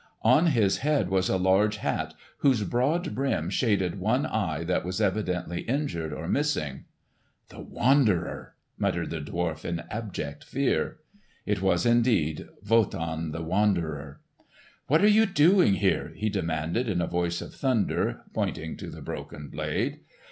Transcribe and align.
On 0.23 0.47
his 0.47 0.79
head 0.79 1.09
was 1.09 1.29
a 1.29 1.37
large 1.37 1.77
hat 1.77 2.15
whose 2.39 2.63
broad 2.63 3.13
brim 3.13 3.51
shaded 3.51 3.99
one 3.99 4.25
eye 4.25 4.63
that 4.63 4.83
was 4.83 4.99
evidently 4.99 5.61
injured 5.61 6.11
or 6.11 6.27
missing. 6.27 6.85
"The 7.49 7.59
Wanderer!" 7.59 8.55
muttered 8.79 9.11
the 9.11 9.21
dwarf 9.21 9.63
in 9.63 9.83
abject 9.91 10.43
fear. 10.43 10.97
It 11.45 11.61
was 11.61 11.85
indeed 11.85 12.47
Wotan 12.67 13.29
the 13.31 13.43
Wanderer. 13.43 14.21
"What 14.87 15.03
are 15.03 15.07
you 15.07 15.27
doing 15.27 15.75
here?" 15.75 16.13
he 16.15 16.29
demanded 16.31 16.89
in 16.89 16.99
a 16.99 17.05
voice 17.05 17.39
of 17.39 17.53
thunder, 17.53 18.23
pointing 18.33 18.77
to 18.77 18.89
the 18.89 19.03
broken 19.03 19.49
blade. 19.49 19.99